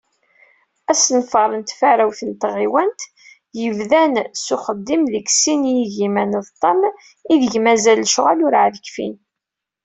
[0.91, 3.01] Asenfar n tfarawt n tɣiwant,
[3.61, 6.81] yebdan s uxeddim deg sin yigiman d ṭam,
[7.33, 9.15] ideg mazal lecɣal urεad kfin.